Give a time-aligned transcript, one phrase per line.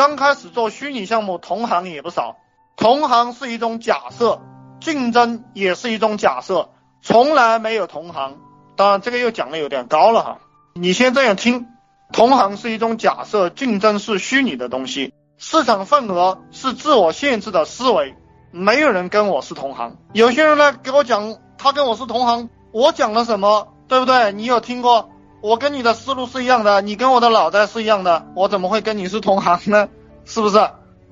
[0.00, 2.36] 刚开始做虚拟项目，同行也不少。
[2.74, 4.40] 同行是一种假设，
[4.80, 6.70] 竞争也是一种假设，
[7.02, 8.38] 从来没有同行。
[8.76, 10.38] 当然，这个又讲的有点高了哈。
[10.72, 11.66] 你先这样听，
[12.14, 18.14] 同行是一种假设，竞争是虚拟的东西，市场份额是自我限制的思维，
[18.52, 19.98] 没有人跟我是同行。
[20.14, 24.32] 有些人呢给我讲，他跟我是同行，我讲了什么，对不对？
[24.32, 25.10] 你有听过？
[25.42, 29.88] 我跟你的思路是一样的，你跟我的脑袋是一样的，我怎么会跟你是同行呢？
[30.24, 30.58] 是不是？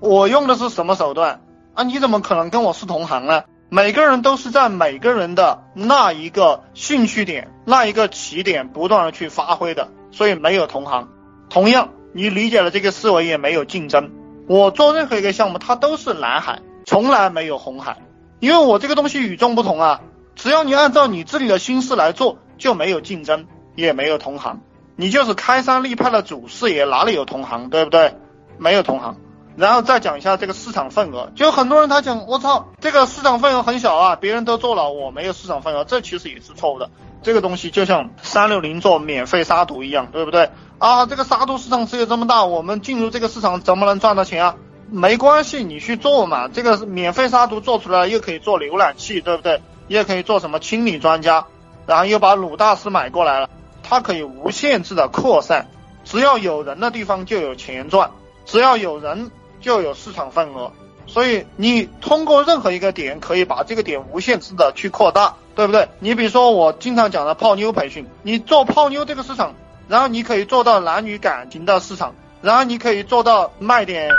[0.00, 1.40] 我用的是什么手段？
[1.74, 3.44] 啊，你怎么可能跟我是同行呢？
[3.70, 11.08] 每个人都是在每个人的那一个兴趣点、那一个起点不断的去发挥的，所以没有同行。
[11.48, 14.10] 同样，你理解了这个思维，也没有竞争。
[14.46, 17.98] 我做任何一个项目，它都是蓝海，从来没有红海，
[18.40, 20.02] 因为我这个东西与众不同啊。
[20.34, 23.46] 只要你按照你自己的心思来做，就没有竞争，
[23.78, 24.60] 也没有同行。
[24.96, 28.16] 你就是开山立派的祖师爷，哪里有同行，对不对？
[28.58, 29.16] 没有同行。
[29.56, 36.90] 然后再讲一下这个市场份额，就很多人他讲，我操，这个市场份额很小啊，别人都做了，我没有市场份额，这其实也是错误的。
[37.22, 40.50] 这个东西就像三六零做免费杀毒一样，对不对？
[40.78, 44.56] 啊，这个杀毒市场只有这么大，我们进入这个市场怎么能赚到钱啊？
[44.90, 49.62] 没关系，你去做嘛，这个免费杀毒做出来又可以做浏览器，对不对？
[49.86, 51.46] 也可以做什么清理专家，
[51.86, 53.48] 然后又把鲁大师买过来了，
[53.88, 55.68] 它可以无限制的扩散，
[56.04, 58.10] 只要有人的地方就有钱赚，
[58.44, 59.30] 只要有人。
[59.60, 60.70] 就有市场份额，
[61.08, 65.88] 所以你通过任何一个点可以把这个点无限制的去扩大，对不对？
[65.98, 69.56] 你比如说我经常讲的泡妞培训，你做泡妞这个市场，
[69.88, 74.12] 然后你可以做到男女感情的市场，然后你可以做到卖点，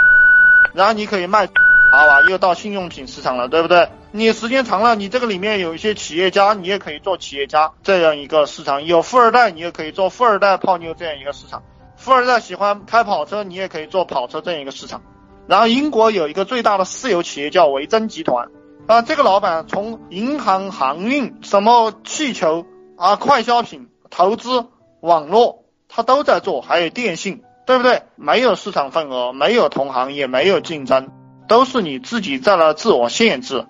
[0.74, 1.48] 然后你可以卖，
[1.92, 3.88] 好吧，又到信用品市场了，对不对？
[4.12, 11.62] 你时间长了，你这个里面有一些企业家，你也可以做企业家这样一个市场，有富二代，你也可以做富二代泡妞这样一个市场，
[11.96, 15.02] 富二代喜欢开跑车，你也可以做跑车这样一个市场。
[15.48, 18.48] 然后英国有一个最大的私有企业叫维珍集团，
[18.86, 24.66] 啊，这个老板从银行、航运、什么气球啊、快消品、投资、
[25.00, 28.02] 网络，他都在做，还有电信，对不对？
[28.14, 31.08] 没有市场份额，没有同行，也没有竞争，
[31.50, 33.66] 都是你自己在那自我限制。